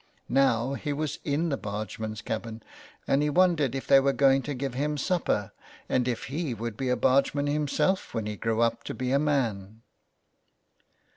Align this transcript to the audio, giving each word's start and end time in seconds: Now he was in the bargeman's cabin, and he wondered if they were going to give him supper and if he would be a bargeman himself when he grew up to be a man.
Now 0.29 0.73
he 0.73 0.93
was 0.93 1.19
in 1.23 1.49
the 1.49 1.57
bargeman's 1.57 2.23
cabin, 2.23 2.63
and 3.07 3.21
he 3.21 3.29
wondered 3.29 3.75
if 3.75 3.85
they 3.85 3.99
were 3.99 4.13
going 4.13 4.41
to 4.41 4.55
give 4.55 4.73
him 4.73 4.97
supper 4.97 5.51
and 5.87 6.07
if 6.07 6.23
he 6.23 6.55
would 6.55 6.75
be 6.75 6.89
a 6.89 6.97
bargeman 6.97 7.45
himself 7.45 8.11
when 8.11 8.25
he 8.25 8.35
grew 8.35 8.61
up 8.63 8.83
to 8.85 8.95
be 8.95 9.11
a 9.11 9.19
man. 9.19 9.83